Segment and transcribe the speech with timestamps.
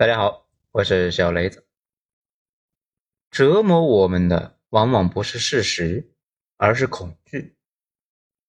[0.00, 1.66] 大家好，我是小雷子。
[3.30, 6.10] 折磨我们的往往不是事实，
[6.56, 7.54] 而是恐惧。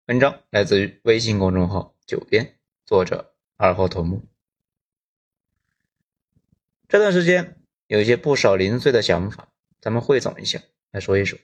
[0.07, 4.27] 文章来自于微信公众号“九编”，作者二号头目。
[6.89, 10.61] 这段时间有一些不少零碎的想法，咱们汇总一下
[10.91, 11.39] 来说一说。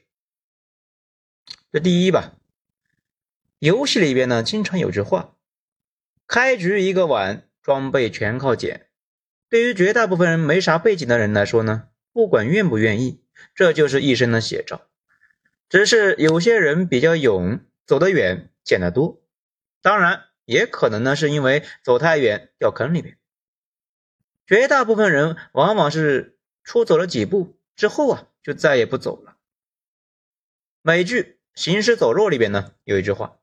[1.71, 2.35] 这第一吧，
[3.59, 5.37] 游戏里边呢，经常有句话
[6.27, 8.89] ：“开局一个碗，装备全靠捡。”
[9.53, 13.21] 对于绝大部分人没啥背景的人来说呢，不管愿不愿意，
[13.53, 14.89] 这就是一生的写照。
[15.69, 19.21] 只是有些人比较勇，走得远，捡得多。
[19.83, 23.19] 当然，也可能呢是因为走太远掉坑里面。
[24.47, 29.37] 绝大部分人往往是出走了几步之后啊，就再也不走了。
[30.81, 31.21] 美剧
[31.53, 33.37] 《行尸走肉》里边呢有一句话：“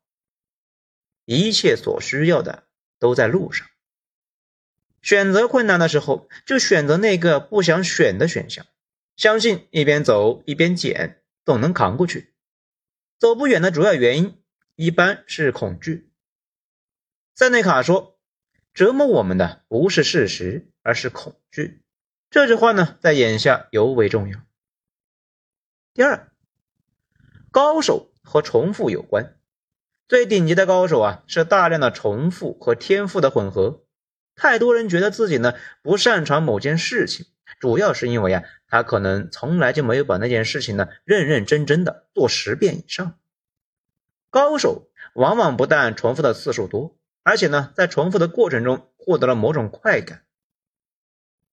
[1.24, 2.64] 一切所需要的
[2.98, 3.68] 都在路上。”
[5.02, 8.66] 选择困难的时候，就选择那个不想选的选项，
[9.16, 12.32] 相信一边走一边捡，总能扛过去。
[13.18, 14.38] 走不远的主要原因
[14.76, 16.10] 一般是恐惧。
[17.34, 18.18] 塞内卡说
[18.74, 21.82] ：“折磨我们的不是事实，而是恐惧。”
[22.30, 24.40] 这句话呢，在眼下尤为重要。
[25.94, 26.30] 第二，
[27.50, 29.36] 高手和重复有关。
[30.06, 33.84] 最顶级的高手啊，是大量的重复和天赋的混合。
[34.40, 35.52] 太多人觉得自己呢
[35.82, 37.26] 不擅长某件事情，
[37.58, 43.18] 主要是因为啊，他可能从来就没有把那件事情呢认认真真的做十遍以上。
[44.30, 50.22] 高手往往不但重复的次数多，而且呢，在重复的过程中获得了某种快感。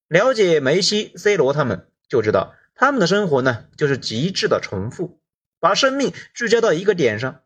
[0.08, 5.20] 了解梅西、C 罗他们，就知道他们的生活呢就是极致的重复，
[5.60, 7.42] 把生命聚焦到一个点上。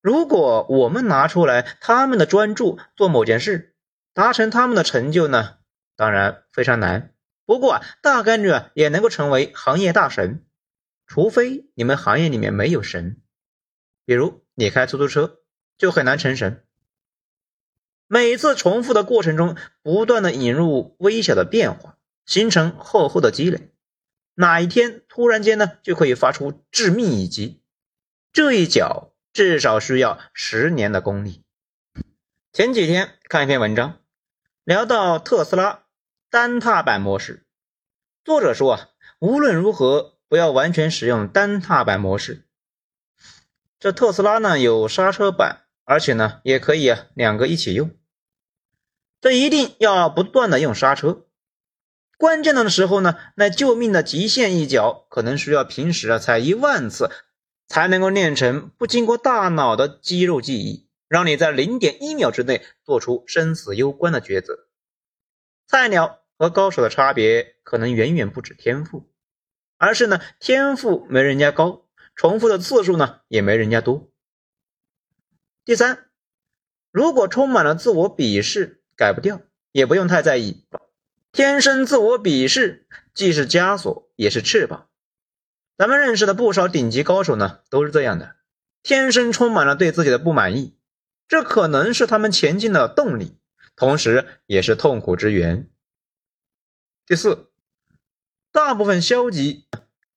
[0.00, 3.71] 如果我们拿出来他们的专注做某件事，
[4.14, 5.58] 达成他们的成就呢，
[5.96, 7.14] 当然非常难。
[7.44, 10.44] 不过，大概率啊也能够成为行业大神，
[11.06, 13.20] 除非你们行业里面没有神。
[14.04, 15.40] 比如你开出租车
[15.78, 16.64] 就很难成神。
[18.06, 23.72] 每次重复的过程中，不断的引入微小的变化，形成厚厚的积累，
[24.34, 27.62] 哪一天突然间呢，就可以发出致命一击。
[28.32, 31.44] 这一脚至少需要十年的功力。
[32.52, 34.01] 前几天看一篇文章。
[34.64, 35.86] 聊到特斯拉
[36.30, 37.44] 单踏板模式，
[38.24, 42.46] 作者说啊，无论如何不要完全使用单踏板模式。
[43.80, 47.90] 这特斯拉呢有刹车板，而且呢也可以啊两个一起用。
[49.20, 51.26] 这一定要不断的用刹车，
[52.16, 57.10] 关键的时候呢，那救命的极限一脚，可能需要平时啊踩一万次
[57.66, 60.88] 才能够练成不经过大脑的肌肉记忆。
[61.12, 64.66] 让你在零点一秒之内做出生死攸关的抉择。
[65.66, 69.12] 菜鸟和高手的差别可能远远不止天赋，
[69.76, 71.86] 而是呢天赋没人家高，
[72.16, 74.10] 重复的次数呢也没人家多。
[75.66, 76.06] 第三，
[76.90, 80.64] 如果充满了自我鄙视，改不掉也不用太在意。
[81.30, 84.88] 天生自我鄙视既是枷锁也是翅膀。
[85.76, 88.36] 咱们认识的不少顶级高手呢都是这样的，
[88.82, 90.78] 天生充满了对自己的不满意。
[91.28, 93.38] 这可能是他们前进的动力，
[93.74, 95.70] 同时也是痛苦之源。
[97.06, 97.50] 第四，
[98.50, 99.66] 大部分消极、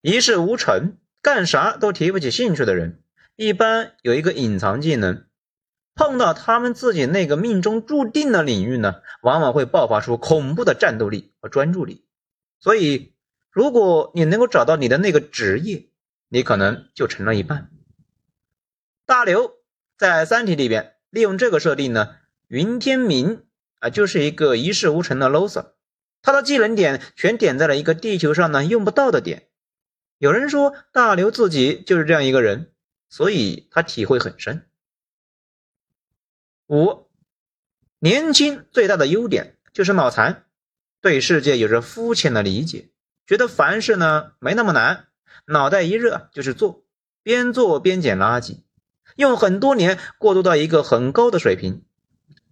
[0.01, 3.01] 一事无成、干啥都提不起兴趣的人，
[3.35, 5.25] 一般有一个隐藏技能，
[5.95, 12.05] 碰到他们自己那个命中注定的领域呢，往往会爆发出恐怖的战斗力和专注力。
[12.59, 13.15] 所以，
[13.51, 15.89] 如果你能够找到你的那个职业，
[16.27, 17.71] 你可能就成了一半。
[19.05, 19.53] 大刘
[19.97, 20.94] 在《三体》里边。
[21.15, 22.17] 利用这个设定呢，
[22.49, 23.45] 云天明
[23.79, 25.71] 啊就是一个一事无成的 loser，
[26.21, 29.47] 他的技能点全点在了一个地球上呢用不到的点。
[30.17, 32.73] 有人说大刘自己就是这样一个人，
[33.07, 34.67] 所以他体会很深。
[36.67, 37.07] 五，
[37.99, 40.43] 年轻最大的优点就是脑残，
[40.99, 42.89] 对世界有着肤浅的理解，
[43.25, 45.07] 觉得凡事呢没那么难，
[45.45, 46.83] 脑袋一热就是做，
[47.23, 48.64] 边做边捡垃圾。
[49.15, 51.83] 用很多年过渡到一个很高的水平，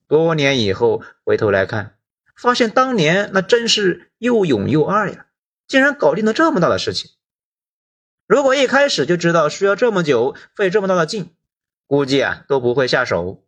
[0.08, 1.98] 多年以后回头来看，
[2.36, 5.26] 发现当年那真是又勇又二呀，
[5.68, 7.12] 竟然搞定了这么大的事情。
[8.26, 11.36] 如果一开始就知道需要这么久，费这么大的劲，
[11.86, 13.44] 估计啊都不会下手。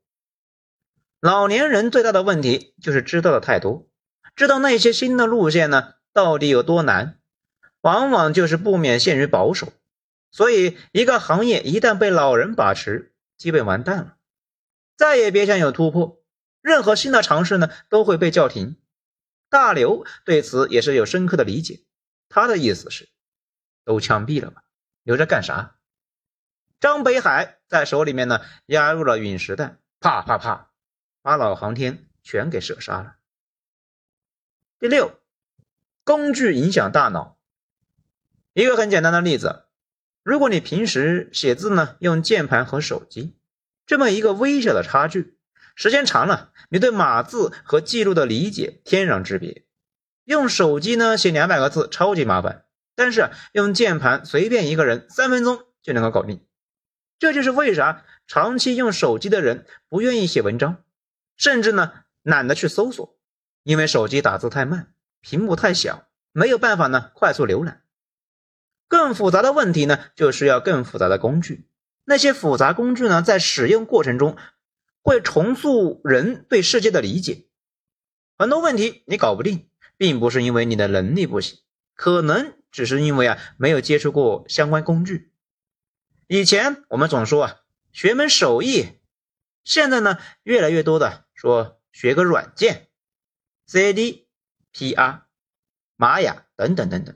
[1.21, 3.87] 老年人最大的问题就是知道的太多，
[4.35, 7.17] 知道那些新的路线呢到底有多难，
[7.79, 9.71] 往往就是不免陷于保守。
[10.35, 14.17] 所以，一个行业一旦被老人把持，基本完蛋了，
[14.97, 16.21] 再也别想有突破。
[16.59, 18.75] 任何新的尝试呢，都会被叫停。
[19.47, 21.85] 大刘对此也是有深刻的理解，
[22.27, 23.07] 他的意思是，
[23.85, 24.65] 都枪毙了吧，
[25.03, 25.77] 留着干啥？
[26.81, 30.69] 张北海在手里面呢，压入了陨石弹，啪啪啪，
[31.21, 33.15] 把老航天全给射杀了。
[34.79, 35.17] 第六，
[36.03, 37.37] 工具影响大脑。
[38.51, 39.64] 一个很简单的例子，
[40.25, 43.35] 如果你平时写字呢用键盘和手机，
[43.85, 45.37] 这么一个微小的差距，
[45.75, 49.65] 时间长了，你对码字和记录的理解天壤之别。
[50.23, 56.43] 用手机呢写两百个字超级麻烦，但是用键盘随便一个人三分钟就能够搞定。
[57.19, 60.83] 这就是为啥长期用手机的人不愿意写文章，
[61.37, 61.93] 甚至呢
[62.23, 63.15] 懒得去搜索，
[63.61, 64.91] 因为手机打字太慢，
[65.21, 67.83] 屏幕太小，没有办法呢快速浏览。
[68.87, 71.67] 更复杂的问题呢，就需要更复杂的工具。
[72.03, 74.37] 那些复杂工具呢，在使用过程中
[75.01, 77.47] 会重塑人对世界的理解。
[78.37, 81.59] 很多问题你搞不定，并不是因为你的能力不行，
[81.95, 85.31] 可能只是因为啊没有接触过相关工具。
[86.27, 87.55] 以前我们总说啊，
[87.91, 88.99] 学门手艺，
[89.63, 92.89] 现在呢，越来越多的说学个软件
[93.67, 94.25] ，CAD、
[94.73, 95.21] PR、
[95.95, 97.15] 玛雅等等等等，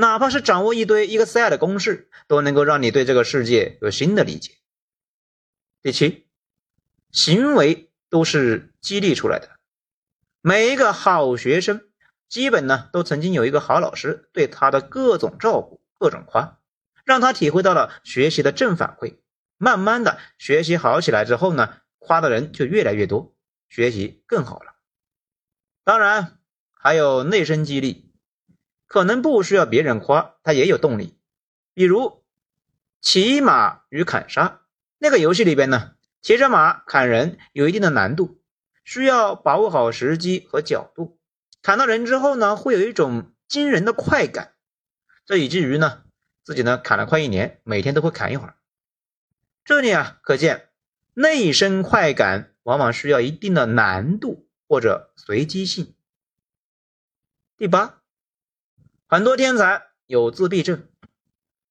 [0.00, 4.52] 哪怕是掌握一堆 Excel 的公式，都能够让你对这个世界有新的理解。
[5.82, 6.28] 第七，
[7.10, 9.58] 行为都是激励出来的，
[10.40, 11.88] 每一个好学生，
[12.28, 16.60] 基本呢都曾经有一个好老师对他的各种照顾、各种夸。
[17.04, 19.16] 让他体会到了学习的正反馈，
[19.56, 23.34] 慢慢的学习好起来之后呢，夸的人就越来越多，
[23.68, 24.76] 学习更好了。
[25.82, 26.38] 当然
[26.72, 28.07] 还有内生激励，
[28.88, 31.16] 可能不需要别人夸，他也有动力。
[31.74, 32.24] 比如
[33.00, 34.62] 骑马与砍杀
[34.98, 38.40] 那个游戏里边呢，骑着马砍人有一定的难度，
[38.82, 41.20] 需要把握好时机和角度，
[41.62, 44.54] 砍到人之后呢，会有一种惊人的快感，
[45.24, 46.02] 这以至于呢。
[46.42, 48.56] 自己呢砍了快一年，每天都会砍一会儿。
[49.66, 50.70] 这里啊，可见
[51.12, 55.94] 内生快感往往需要一定的难度或者随机性。
[57.58, 57.97] 第八，
[59.08, 60.86] 很多天才有自闭症，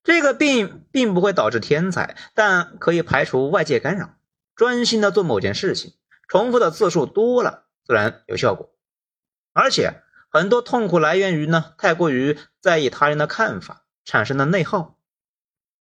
[0.04, 4.16] 这个病并不会导致天才，但可以排除外界干扰，
[4.56, 5.94] 专心的做某件事情，
[6.28, 8.74] 重复的次数多了，自然有效果。
[9.54, 13.84] 而且很多痛苦来源于呢，太过于在意他人的看法。
[14.10, 14.98] 产生的内耗。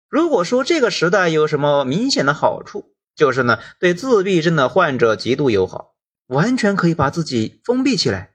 [0.09, 5.95] 如果说这个时代有什么明显的好处，就是呢，对自闭症的患者极度友好，
[6.27, 8.35] 完全可以把自己封闭起来，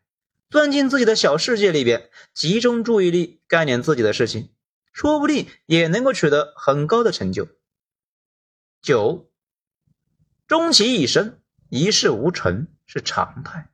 [0.53, 4.51] 钻进自己的小世界里边，集中注意力干点自己的事情，
[4.91, 7.47] 说不定也能够取得很高的成就。
[8.79, 9.31] 九，
[10.45, 11.39] 终其一生
[11.69, 13.71] 一事无成是常态，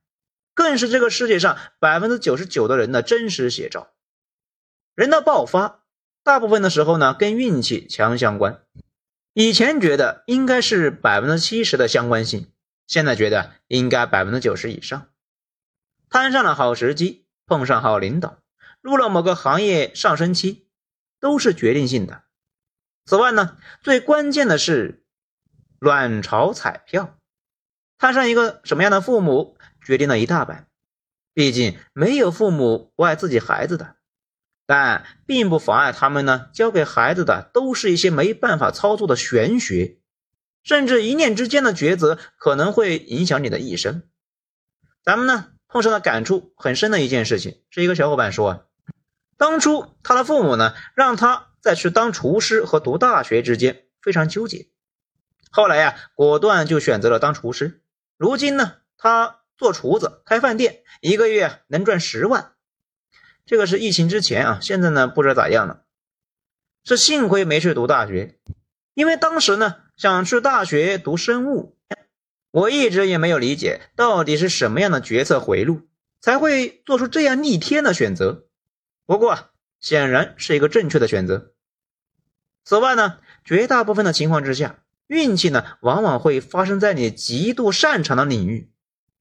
[0.53, 3.91] 更是这个世界上百分之九十九的人的真实写照。
[4.95, 5.83] 人的爆发。
[6.23, 8.63] 大部分的时候呢，跟运气强相关。
[9.33, 12.53] 以前觉得应该是百分之七十的相关性，
[12.87, 15.09] 现在觉得应该百分之九十以上。
[16.09, 18.39] 摊上了好时机，碰上好领导，
[18.81, 20.67] 入了某个行业上升期，
[21.19, 22.23] 都是决定性的。
[23.05, 25.03] 此外呢，最关键的是
[25.79, 27.17] 卵巢彩票，
[27.97, 30.67] 摊上一个什么样的父母，决定了一大半。
[31.33, 33.95] 毕竟没有父母不爱自己孩子的。
[34.65, 39.97] 但并不妨碍他们呢，教给孩子的都是一些没办法操作的玄学，
[40.63, 44.03] 甚至一念之间的抉择可能会影响你的一生。
[45.01, 48.61] 咱们呢碰上了感触很深的一件事情，是一个小伙伴说啊，
[49.37, 54.67] 当初他的父母呢让他在去当厨师和读大学之间非常纠结，
[55.51, 57.81] 后来呀果断就选择了当厨师。
[58.17, 62.53] 如今呢他做厨子开饭店，一个月能赚十万。
[63.45, 65.83] 这个是疫情之前啊，现在呢不知道咋样了。
[66.83, 68.39] 是幸亏没去读大学，
[68.93, 71.77] 因为当时呢想去大学读生物，
[72.51, 75.87] 我一直也没有理解到底是什么样的决策回路
[76.19, 78.47] 才会做出这样逆天的选择。
[79.05, 81.53] 不过显然是一个正确的选择。
[82.63, 88.71] 此外呢，绝大部分的情况之下，运气呢往往会发生在你极度擅长的领域，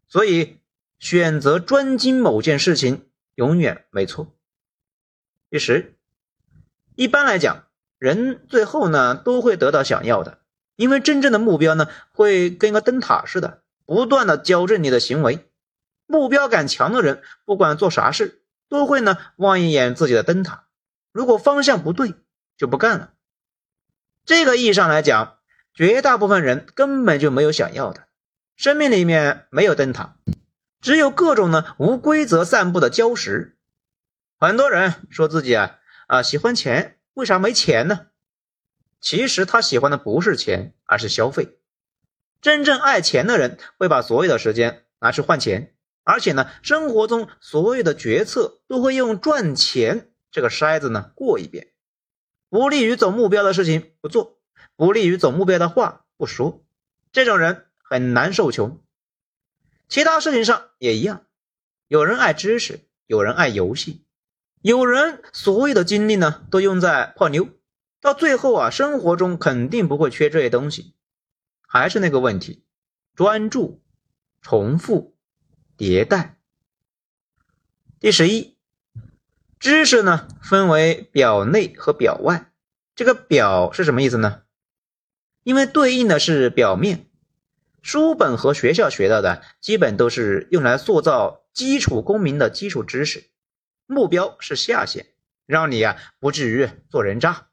[0.09, 0.59] 所以
[0.99, 3.05] 选择专精某件事情。
[3.35, 4.35] 永远没错。
[5.49, 5.97] 第十，
[6.97, 7.67] 一般来讲，
[7.99, 10.41] 人最后呢都会得到想要的，
[10.79, 15.45] 因为真正的目标呢会跟个灯塔似的，不断的矫正你的行为。
[16.07, 20.69] 目标感强的人，不管做啥事，都会呢望一眼自己的灯塔，
[21.11, 22.15] 如果方向不对，
[22.57, 23.11] 就不干了。
[24.25, 25.39] 这个意义上来讲，
[25.75, 28.05] 绝大部分人根本就没有想要的，
[28.55, 30.15] 生命里面没有灯塔。
[30.81, 33.57] 只有各种呢无规则散布的礁石。
[34.39, 38.07] 很多人说自己啊啊喜欢钱，为啥没钱呢？
[39.01, 41.59] 其实他喜欢的不是钱，而是消费。
[42.41, 45.75] 真正爱钱的人会把所有的时间拿去换钱，
[46.05, 51.69] 而且呢，生活中所有的决策都会用赚钱这个筛子呢过一遍。
[52.49, 54.39] 不利于走目标的事情不做，
[54.77, 56.65] 不利于走目标的话不说。
[57.13, 58.81] 这种人很难受穷。
[59.89, 61.27] 其他事情上也一样，
[61.89, 64.05] 有人爱知识，有人爱游戏，
[64.63, 67.49] 有人所有的精力呢都用在泡妞。
[68.01, 70.95] 到最后啊，生活中肯定不会缺这些东西。
[71.67, 72.65] 还是那个问题，
[73.15, 73.83] 专注、
[74.41, 75.17] 重复、
[75.77, 76.39] 迭代。
[78.01, 78.57] 第十一，
[79.59, 82.51] 知识呢分为表内和表外。
[82.95, 84.43] 这个“表”是什么意思呢？
[85.43, 87.07] 因为对应的是表面。
[87.83, 93.31] 书本和学校学到的基本都是用来塑造基础公民的基础知识，
[93.87, 95.07] 目标是下限，
[95.45, 97.48] 让你呀不至于做人渣。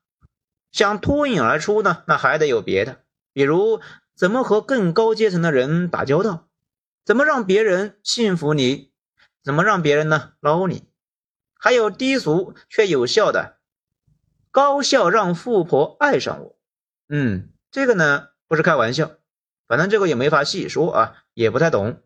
[0.75, 3.01] 想脱颖而出呢，那还得有别的，
[3.31, 3.79] 比如
[4.13, 6.49] 怎么和更高阶层的人打交道，
[7.05, 8.91] 怎么让别人信服你，
[9.41, 10.83] 怎么让别人呢捞你，
[11.57, 13.55] 还有低俗却有效的
[14.51, 16.59] 高效让富婆爱上我。
[17.07, 19.11] 嗯，这个呢不是开玩笑，
[19.69, 22.01] 反正这个也没法细说啊，也不太懂。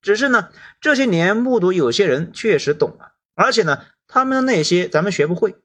[0.00, 0.48] 只是呢
[0.80, 5.56] 这些年目睹有些人确实懂了，而且呢他们的那些咱们学不会。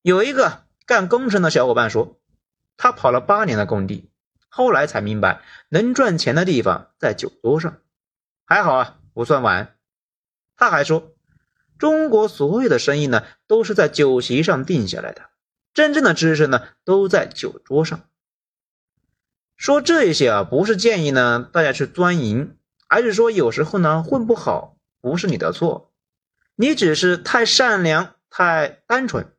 [0.00, 0.63] 有一个。
[0.86, 2.20] 干工程的小伙伴说，
[2.76, 4.10] 他跑了八年的工地，
[4.48, 7.78] 后来才明白能赚钱的地方在酒桌上。
[8.44, 9.76] 还好啊，不算晚。
[10.56, 11.14] 他还说，
[11.78, 15.30] 中国所有的生意呢，都是在酒席上定下来的，
[15.72, 18.00] 真正的知识呢，都在酒桌上。
[19.56, 25.92] 说这些啊，不是建议呢大家去钻营，而是说有时候呢混不好不是你的错，
[26.54, 29.33] 你只是太善良、太单纯。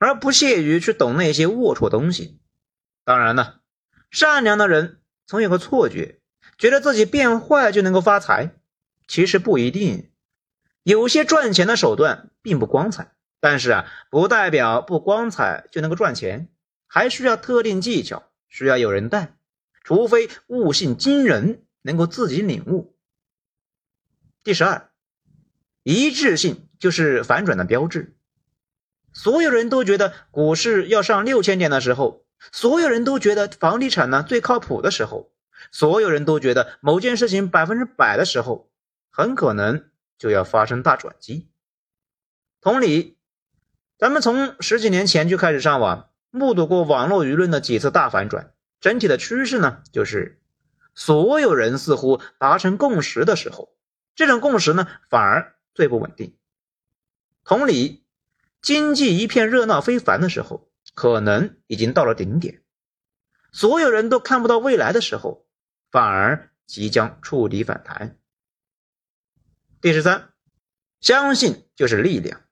[0.00, 2.40] 而不屑于去懂那些龌龊东西。
[3.04, 3.60] 当然了，
[4.10, 6.20] 善良的人总有个错觉，
[6.58, 8.56] 觉得自己变坏就能够发财。
[9.06, 10.10] 其实不一定，
[10.82, 16.48] 有些赚钱的手段并不光彩，但是啊，不代表不光彩就能够赚钱，
[16.86, 19.36] 还需要特定技巧，需要有人带。
[19.84, 22.96] 除非悟性惊人，能够自己领悟。
[24.42, 24.90] 第十二，
[25.82, 28.16] 一致性就是反转的标志。
[29.12, 35.32] 所有人都觉得股市要上六千点的时候，所有人都觉得房地产呢最靠谱的时候，
[35.72, 38.70] 所有人都觉得某件事情百分之百的时候，
[39.10, 41.48] 很可能就要发生大转机。
[42.60, 43.18] 同理，
[43.98, 48.52] 咱们从十几年前就开始上网，目睹过网络舆论的几次大反转。
[48.80, 50.40] 整体的趋势呢，就是
[50.94, 53.74] 所有人似乎达成共识的时候，
[54.14, 56.36] 这种共识呢反而最不稳定。
[57.44, 58.04] 同理。
[58.62, 62.60] 经济一片热闹非凡的时候，可能已经到了顶点；
[63.52, 65.46] 所有人都看不到未来的时候，
[65.90, 68.18] 反而即将触底反弹。
[69.80, 70.32] 第十三，
[71.00, 72.42] 相信就是力量。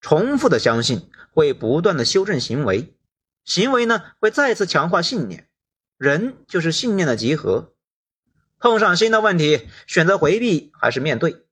[0.00, 2.96] 重复的相信会不断的修正行为，
[3.44, 5.48] 行为呢会再次强化信念。
[5.96, 7.74] 人就是信念的集合。
[8.58, 11.46] 碰上新的问题，选择回避还是面对？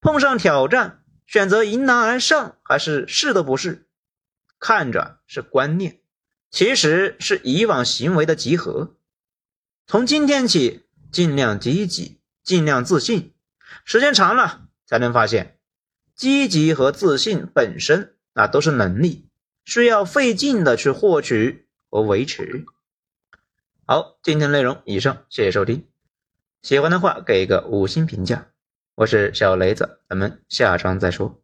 [0.00, 1.03] 碰上挑战。
[1.26, 3.86] 选择迎难而上，还是试都不试？
[4.58, 6.00] 看着是观念，
[6.50, 8.94] 其实是以往行为的集合。
[9.86, 13.34] 从今天起，尽量积极，尽量自信。
[13.84, 15.58] 时间长了，才能发现，
[16.14, 19.28] 积极和自信本身那都是能力，
[19.64, 22.64] 需要费劲的去获取和维持。
[23.86, 25.86] 好，今天内容以上，谢谢收听。
[26.62, 28.48] 喜欢的话，给一个五星评价。
[28.96, 31.43] 我是小雷子，咱们下章再说。